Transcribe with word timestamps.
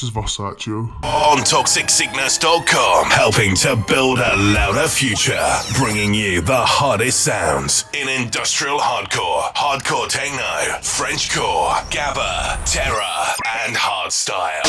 this 0.00 0.08
is 0.08 0.14
Vosaccio. 0.14 0.90
Oh. 1.02 1.32
On 1.32 1.38
ToxicSickness.com, 1.38 3.10
helping 3.10 3.54
to 3.56 3.76
build 3.76 4.18
a 4.18 4.36
louder 4.36 4.88
future. 4.88 5.46
Bringing 5.74 6.14
you 6.14 6.40
the 6.40 6.56
hottest 6.56 7.20
sounds 7.20 7.84
in 7.92 8.08
industrial 8.08 8.78
hardcore, 8.78 9.52
hardcore 9.54 10.08
techno, 10.08 10.78
Frenchcore, 10.80 11.74
gabber, 11.90 12.58
terror, 12.64 13.34
and 13.66 13.76
hardstyle. 13.76 14.64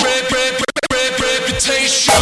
Reputation. 1.22 2.14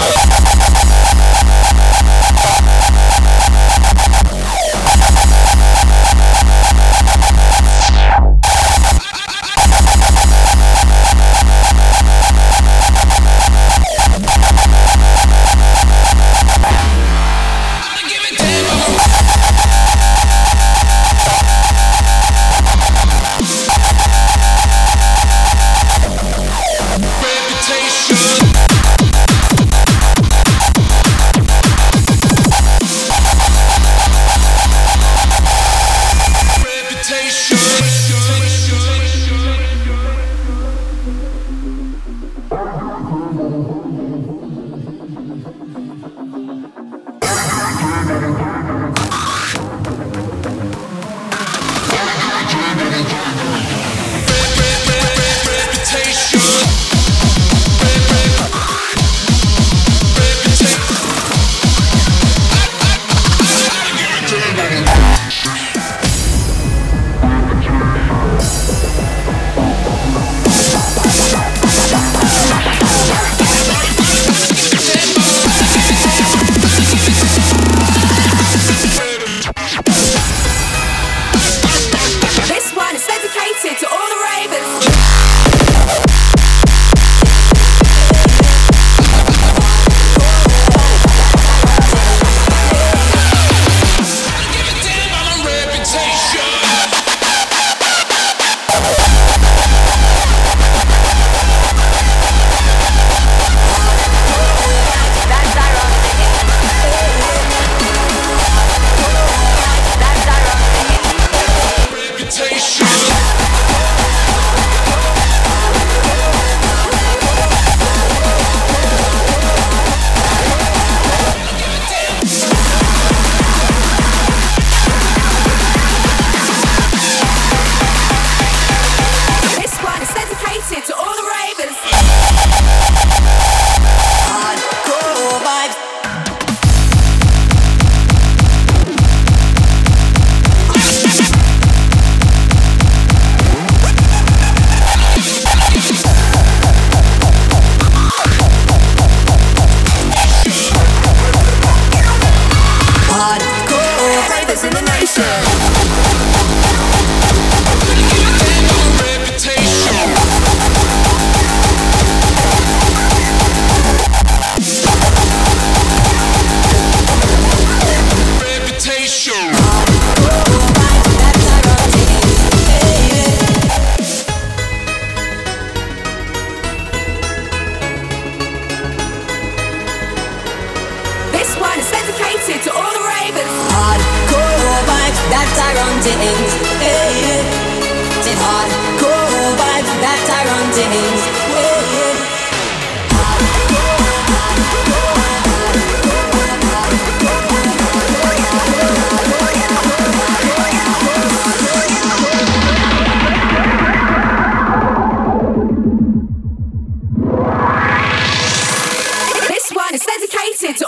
hated 210.40 210.82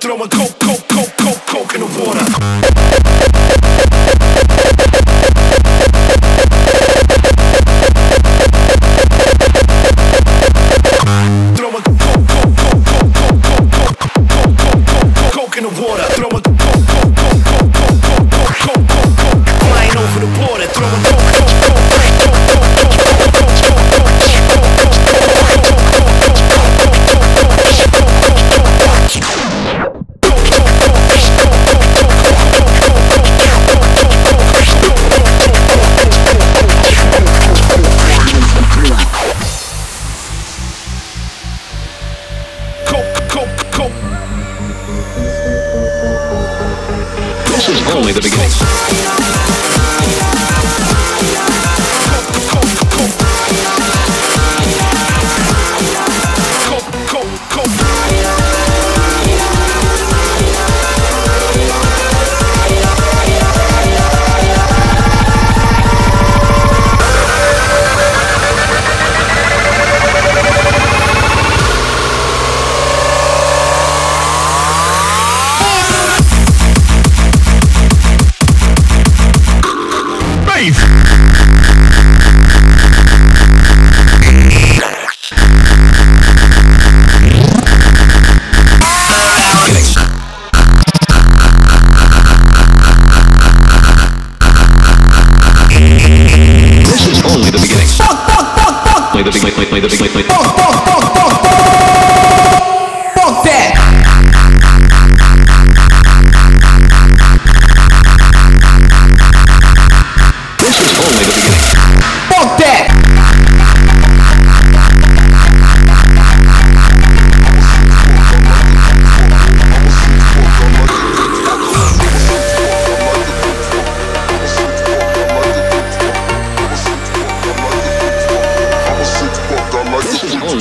throwing 0.00 0.30
coke. 0.30 0.59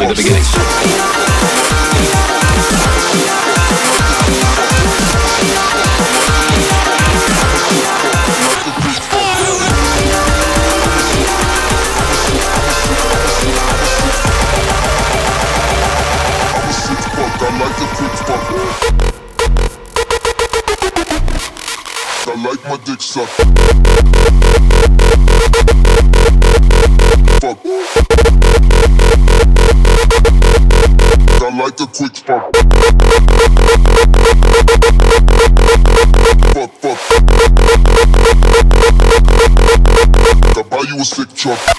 only 0.02 0.16
the 0.16 0.24
beginning. 0.24 1.19
quick. 31.94 32.16
Fuck, 36.54 36.72
fuck. 36.82 37.00
I 40.58 40.64
buy 40.70 40.84
you 40.88 41.00
a 41.00 41.06
sick 41.06 41.34
truck. 41.34 41.79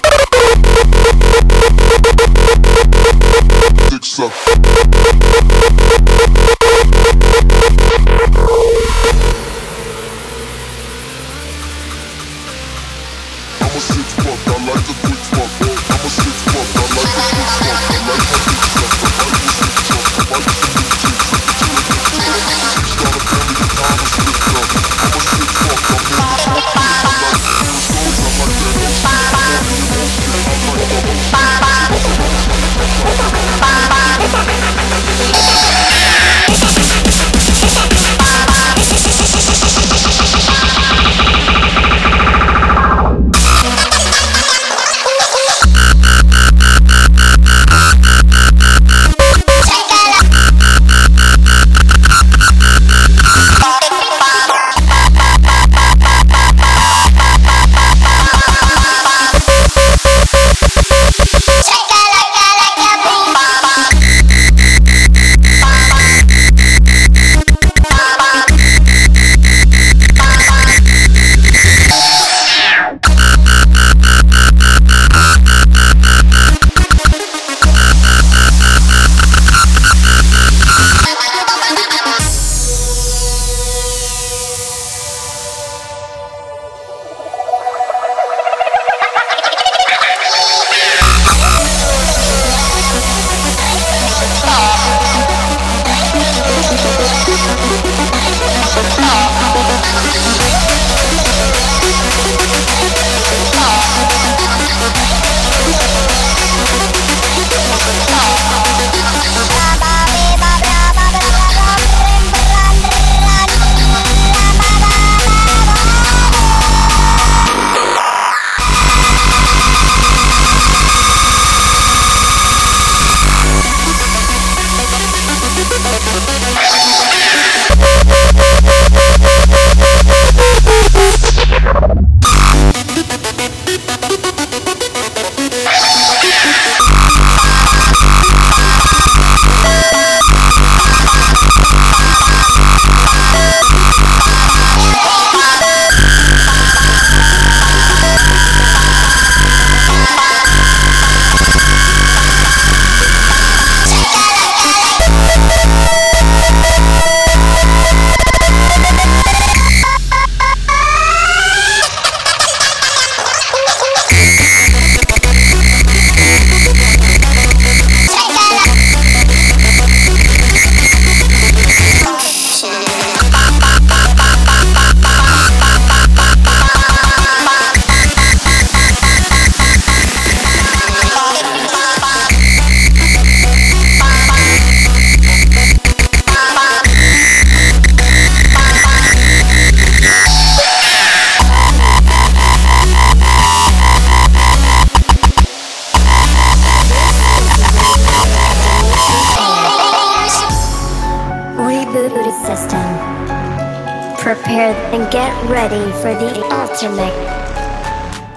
and 204.59 205.11
get 205.11 205.31
ready 205.49 205.91
for 206.01 206.13
the 206.13 206.43
ultimate 206.51 207.13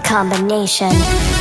combination. 0.03 1.34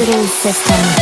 recruiting 0.00 0.26
system. 0.26 0.99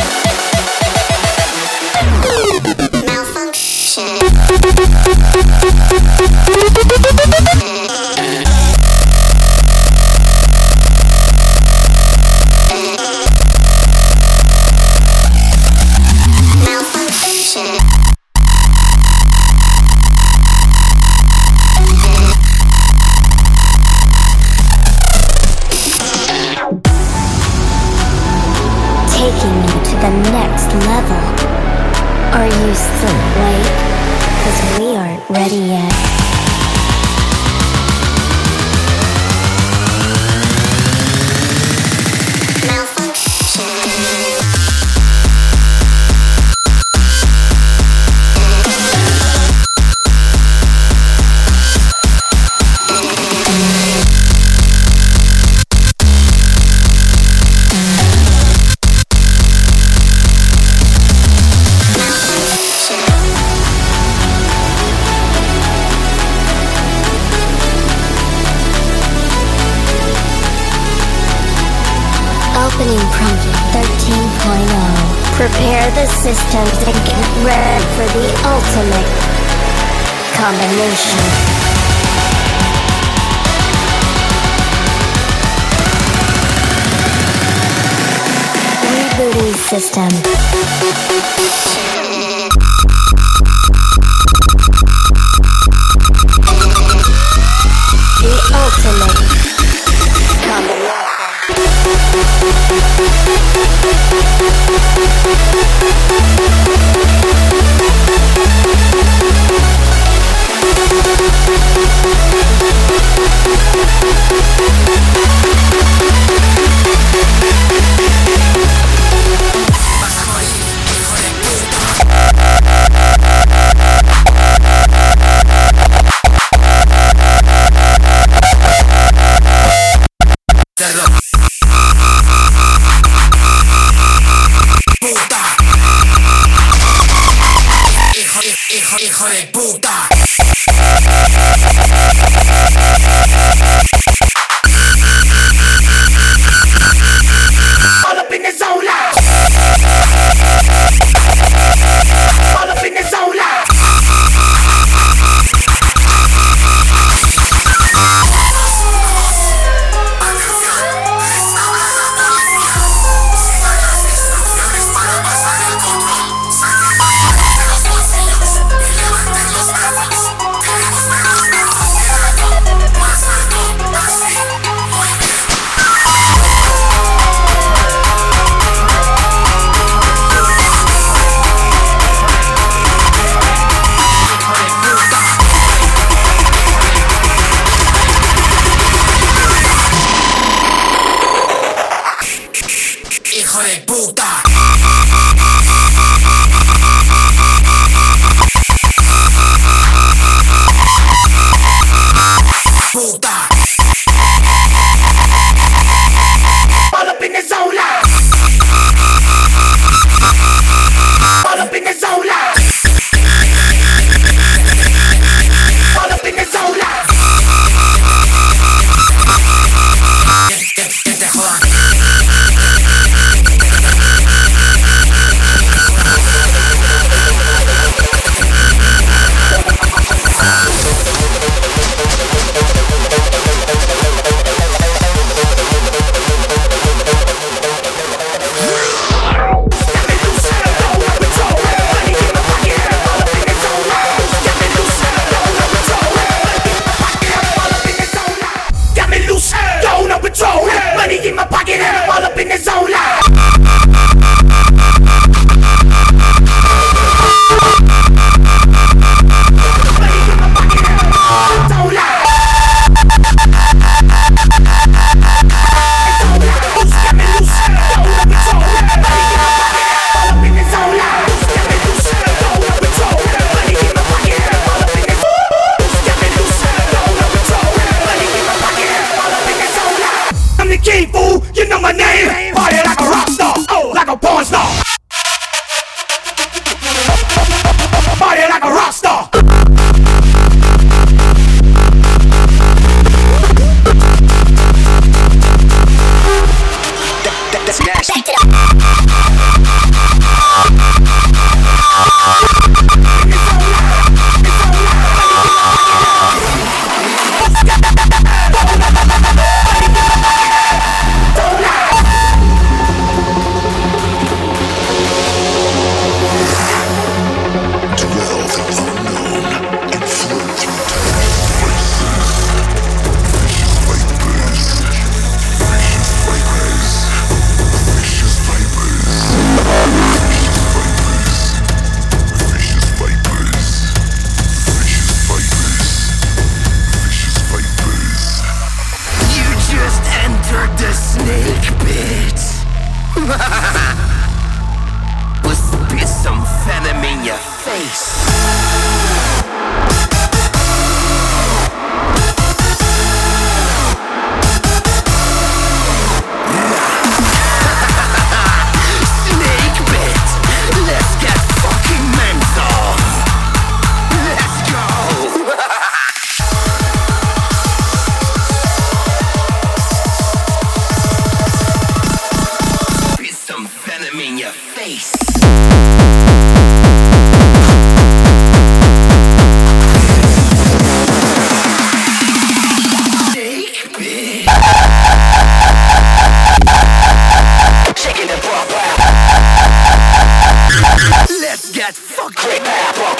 Fuck 392.19 392.35
Green 392.35 392.61
Apple, 392.65 393.19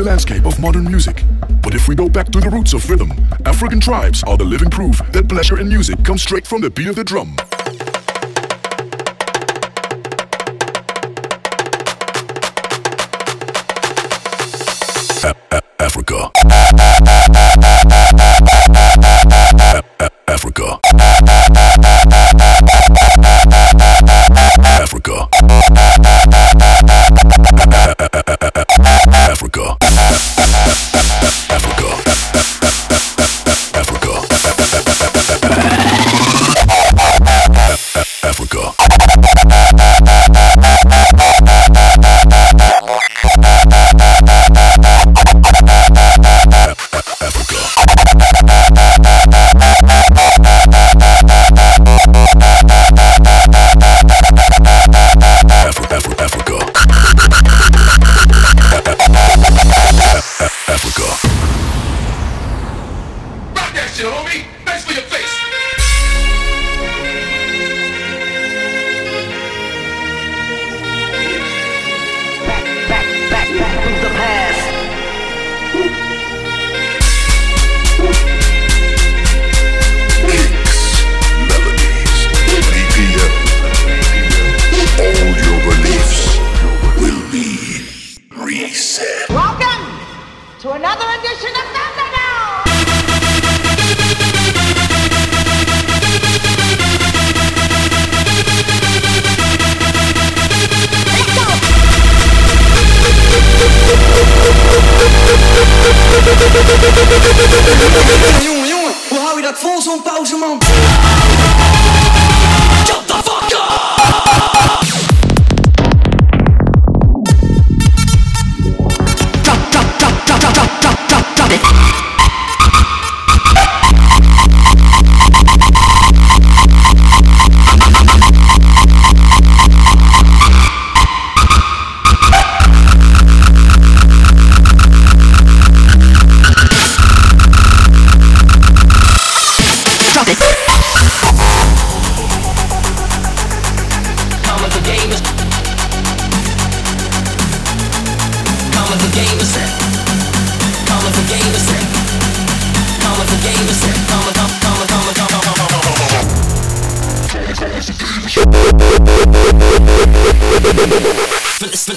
the 0.00 0.06
landscape 0.06 0.46
of 0.46 0.58
modern 0.58 0.84
music. 0.84 1.22
But 1.62 1.74
if 1.74 1.86
we 1.86 1.94
go 1.94 2.08
back 2.08 2.30
to 2.30 2.40
the 2.40 2.48
roots 2.48 2.72
of 2.72 2.88
rhythm, 2.88 3.12
African 3.44 3.80
tribes 3.80 4.22
are 4.22 4.38
the 4.38 4.44
living 4.44 4.70
proof 4.70 5.02
that 5.12 5.28
pleasure 5.28 5.60
in 5.60 5.68
music 5.68 6.02
comes 6.04 6.22
straight 6.22 6.46
from 6.46 6.62
the 6.62 6.70
beat 6.70 6.88
of 6.88 6.96
the 6.96 7.04
drum. 7.04 7.36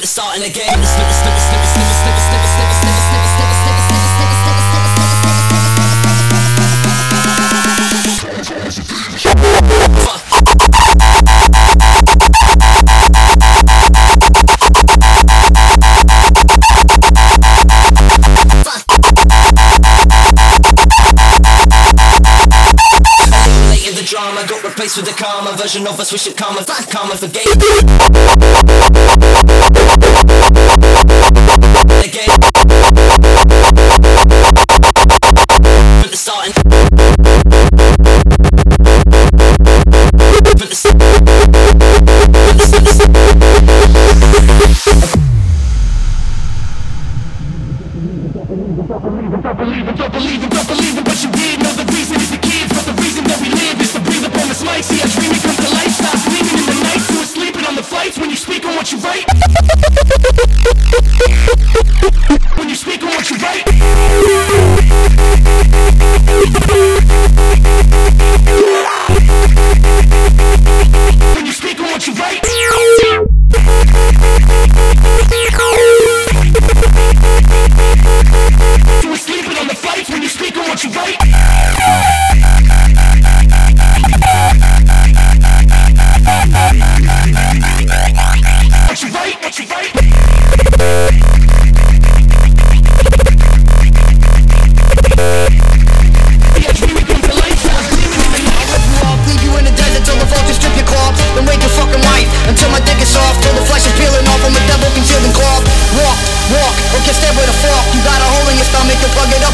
Starting 0.06 0.44
again. 0.44 1.83
face 24.94 25.02
with 25.02 25.06
the 25.06 25.24
karma 25.24 25.56
version 25.58 25.88
of 25.88 26.00
us. 26.00 26.12
We 26.12 26.18
should 26.18 26.38
karma, 26.38 26.62
fat 26.62 26.90
karma 26.90 27.16
for 27.16 27.28
gay. 27.28 27.44
Again. 34.44 34.53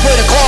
put 0.01 0.17
a 0.17 0.38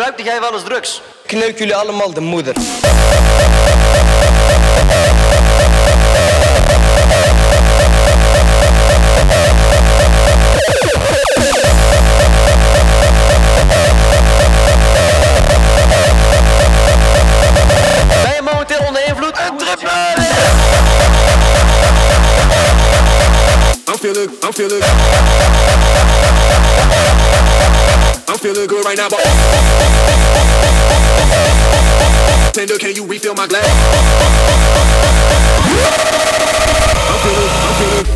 Gebruikte 0.00 0.24
jij 0.24 0.40
wel 0.40 0.52
eens 0.52 0.62
drugs? 0.62 1.02
Kneuk 1.26 1.58
jullie 1.58 1.76
allemaal 1.76 2.12
de 2.12 2.20
moeder. 2.20 2.54
Je 18.24 18.40
momenteel 18.42 18.80
onder 18.86 19.06
invloed? 19.06 19.38
Een 19.38 19.56
triple! 19.56 19.88
I'm 23.88 23.98
feeling, 23.98 24.30
I'm 24.42 24.52
feeling. 24.52 24.84
I'm 28.30 28.38
feeling 28.38 28.68
good 28.68 28.84
right 28.84 28.96
now, 28.96 29.08
but 29.10 29.18
Tender, 32.54 32.78
can 32.78 32.94
you 32.94 33.04
refill 33.04 33.34
my 33.34 33.48
glass? 33.48 33.66
I'm 37.10 37.18
feeling, 37.26 37.50
I'm 37.50 37.74
feeling. 37.74 38.06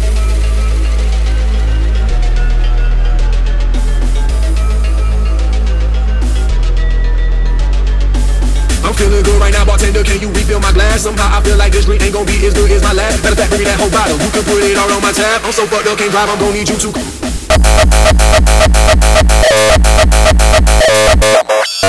I'm 8.84 8.94
feeling 8.94 9.22
good 9.24 9.40
right 9.40 9.52
now, 9.52 9.64
bartender. 9.64 10.04
Can 10.04 10.20
you 10.20 10.28
refill 10.28 10.60
my 10.60 10.70
glass? 10.70 11.02
Somehow 11.02 11.36
I 11.36 11.42
feel 11.42 11.56
like 11.56 11.72
this 11.72 11.86
drink 11.86 12.02
ain't 12.04 12.14
gonna 12.14 12.24
be 12.24 12.46
as 12.46 12.54
good 12.54 12.70
as 12.70 12.84
my 12.84 12.92
last. 12.92 13.18
Fact, 13.18 13.50
bring 13.50 13.58
me 13.58 13.64
that 13.64 13.80
whole 13.80 13.90
bottle. 13.90 14.16
You 14.22 14.30
can 14.30 14.44
put 14.44 14.62
it 14.62 14.78
all 14.78 14.92
on 14.92 15.02
my 15.02 15.10
tab. 15.10 15.42
I'm 15.42 15.50
so 15.50 15.66
fucked 15.66 15.88
up, 15.88 15.98
can't 15.98 16.12
drive. 16.12 16.30
I'm 16.30 16.38
gonna 16.38 16.54
need 16.54 16.68
you 16.68 16.76
to. 16.76 17.33
दिया 17.58 17.84
गया 17.84 18.10
दिया 18.10 18.40
गया 18.40 18.68
दिया 18.74 19.14
गया 19.14 19.22
दिया 19.22 20.04
गया 20.14 21.40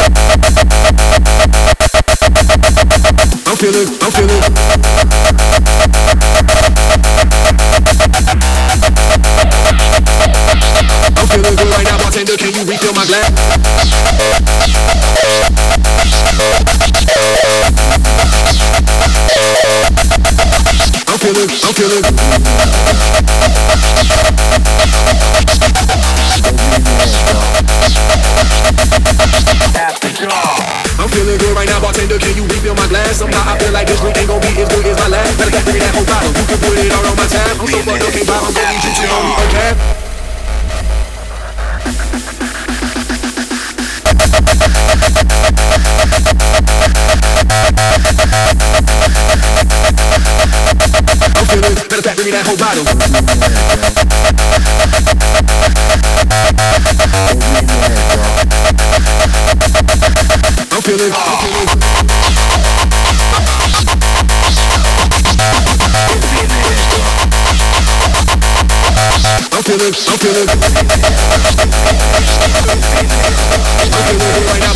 दिया 0.05 1.45
गया 1.45 1.74
I'm 2.47 3.57
feeling, 3.57 3.87
I'm 4.01 4.11
feeling. 4.11 4.41
I'm 11.17 11.27
feeling 11.27 11.55
good 11.55 11.69
right 11.71 11.85
now, 11.85 11.97
bartender. 11.97 12.37
Can 12.37 12.53
you 12.53 12.63
refill 12.65 12.93
my 12.93 13.05
glass? 13.05 13.31
I'm 21.07 21.17
feeling, 21.17 21.49
I'm 21.63 21.73
feeling. 21.73 22.03
I'm 30.97 31.09
feeling 31.09 31.37
good 31.37 31.55
right 31.55 31.67
now, 31.67 31.79
bartender. 31.81 32.17
Can 32.19 32.34
you 32.35 32.43
refill 32.43 32.75
my 32.75 32.87
glass? 32.87 33.17
Somehow 33.17 33.47
I 33.47 33.57
feel 33.57 33.71
like 33.71 33.87
this 33.87 33.99
drink 34.01 34.17
ain't 34.17 34.27
gonna 34.27 34.41
be 34.43 34.61
as 34.61 34.67
good 34.67 34.85
as 34.85 34.97
my 34.99 35.07
last. 35.07 35.37
Better 35.39 35.51
get 35.51 35.65
me 35.71 35.79
that 35.79 35.95
whole 35.95 36.05
bottle. 36.05 36.35
You 36.35 36.43
can 36.45 36.59
put 36.59 36.77
it 36.77 36.91
all 36.91 37.05
on 37.07 37.15
my 37.15 37.27
tab. 37.31 37.55
I'm 37.55 37.67
so 37.67 37.79
fucked 37.79 38.03
up, 38.03 38.11
can't 38.11 38.27
buy. 38.27 38.35
I'm 38.35 38.51
gonna 38.51 38.75
need 38.75 38.83
you 38.83 38.91
to 38.91 39.07
own 39.15 39.23
me 39.23 39.33
a 39.39 39.47
cab. 39.55 39.77
I'm 51.37 51.45
feeling, 51.47 51.73
matter 51.73 51.97
of 51.97 52.03
fact, 52.03 52.17
bring 52.17 52.31
that 52.31 52.45
whole 52.45 52.57
bottle. 52.57 52.85
I'm 60.71 60.81
feeling. 60.81 61.11
I'm 68.97 69.63
feeling, 69.63 69.93
I'm 69.93 70.17
feeling. 70.17 70.47
I'm 73.77 73.89
feeling 73.91 74.17
good 74.19 74.45
right 74.47 74.61
now. 74.61 74.73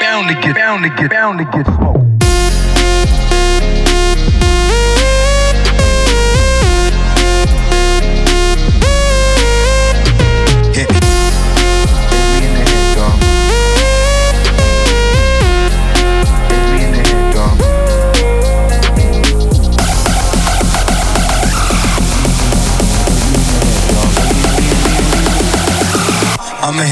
Bound 0.00 0.28
to 0.28 0.34
get, 0.40 0.54
bound 0.54 0.82
to 0.84 0.88
get, 0.90 1.10
bound 1.10 1.38
to 1.38 1.44
get 1.44 1.66
smoked. 1.66 2.23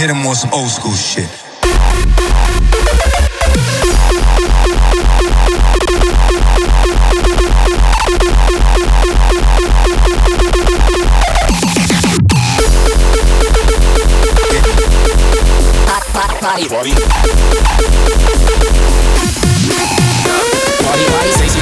hit 0.02 0.10
him 0.10 0.26
on 0.26 0.34
some 0.34 0.52
old 0.52 0.68
school 0.68 0.90
shit. 0.90 1.30
Party, 16.42 16.66
party, 16.66 16.66
party, 16.66 16.90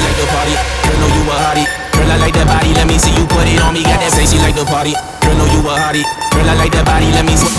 like 0.01 0.17
the 0.17 0.25
party. 0.33 0.57
Girl, 0.81 0.97
know 0.97 1.13
you 1.13 1.21
a 1.29 1.35
hottie. 1.37 1.67
Girl, 1.93 2.09
I 2.09 2.17
like 2.17 2.33
that 2.33 2.47
body. 2.47 2.73
Let 2.73 2.87
me 2.87 2.97
see 2.97 3.13
you 3.13 3.27
put 3.27 3.45
it 3.45 3.61
on 3.61 3.75
me. 3.75 3.83
Got 3.83 3.99
that 4.01 4.09
like 4.41 4.55
the 4.55 4.65
party. 4.65 4.93
Girl, 5.21 5.37
know 5.37 5.45
you 5.45 5.61
a 5.69 5.77
hottie. 5.77 6.20
Girl, 6.41 6.49
I 6.49 6.55
like 6.57 6.73
that 6.73 6.89
body, 6.89 7.05
let 7.13 7.21
me 7.21 7.37
see. 7.37 7.53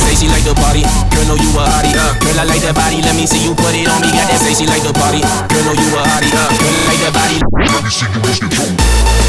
say 0.00 0.16
she 0.16 0.26
like 0.32 0.40
the 0.48 0.56
party. 0.56 0.80
Girl, 1.12 1.28
know 1.28 1.36
you 1.36 1.52
a 1.52 1.60
hottie. 1.60 1.92
Uh. 1.92 2.16
Girl, 2.24 2.40
I 2.40 2.44
like 2.48 2.64
that 2.64 2.72
body, 2.72 3.04
let 3.04 3.12
me 3.12 3.28
see 3.28 3.44
you 3.44 3.52
put 3.52 3.76
it 3.76 3.84
on 3.84 4.00
me. 4.00 4.08
Got 4.08 4.32
that 4.32 4.40
say 4.40 4.56
she 4.56 4.64
like 4.64 4.80
the 4.80 4.96
party. 4.96 5.20
Girl, 5.20 5.60
know 5.60 5.76
you 5.76 5.92
a 5.92 6.00
hottie. 6.00 6.32
Uh. 6.32 6.48
Girl, 6.56 6.72
I 6.72 6.82
like 6.88 7.00
that 7.04 7.12
body, 7.12 7.36
let 7.36 7.84
me 7.84 7.92
see 7.92 8.08
you 8.08 9.21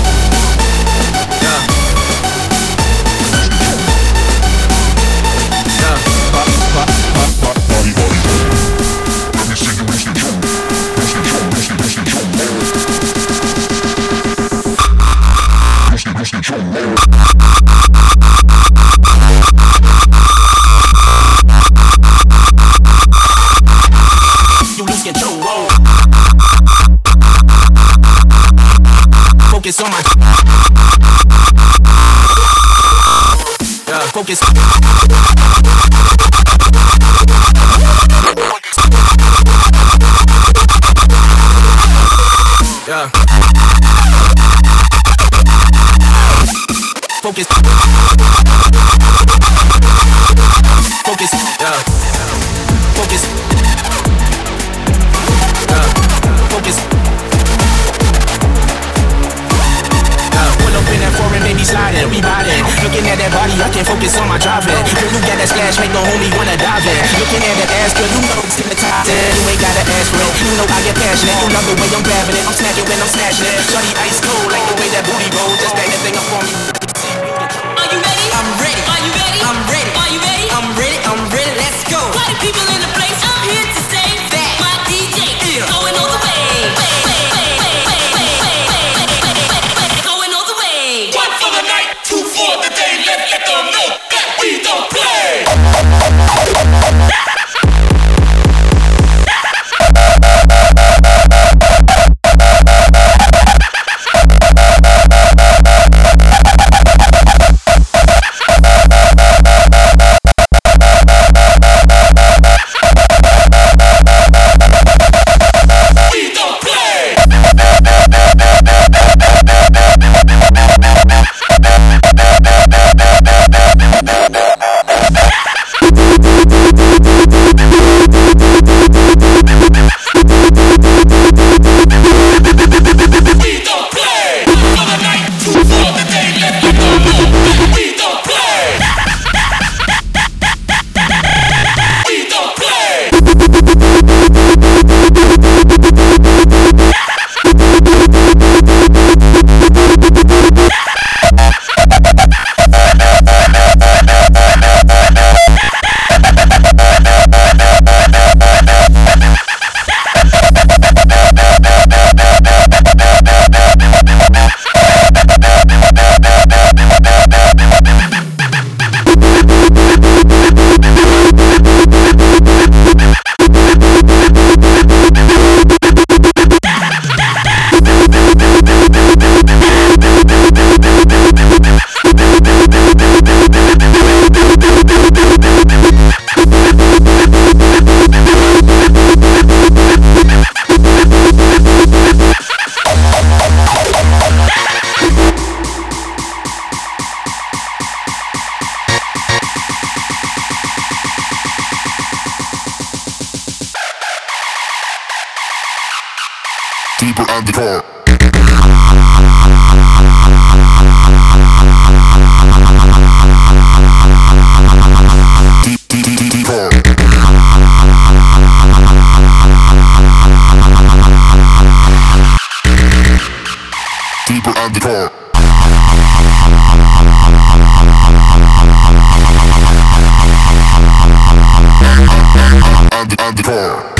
Yeah. 233.45 233.92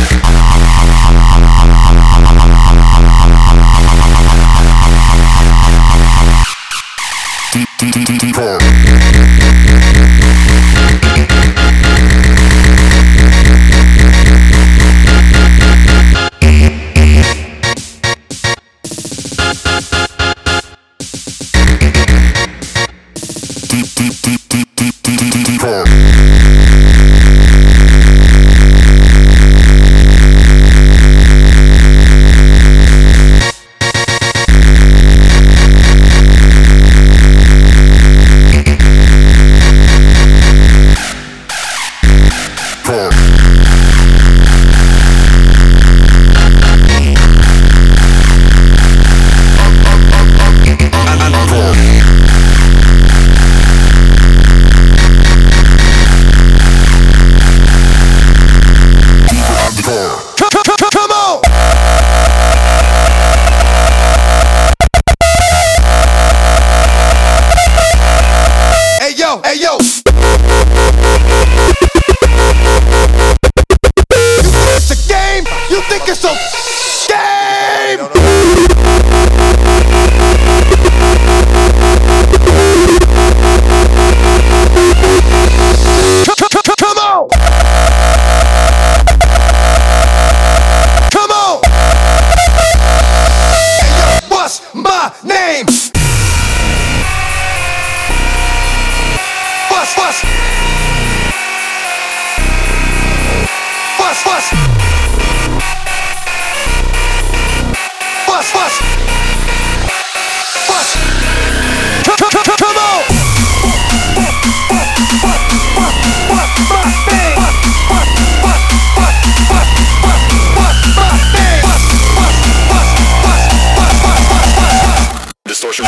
Distortion. 125.45 125.85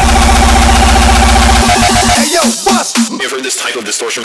Hey 2.08 2.34
yo, 2.34 2.42
bust! 2.66 2.98
You 3.10 3.26
ever 3.26 3.36
heard 3.36 3.44
this 3.44 3.58
Distortion? 3.82 4.24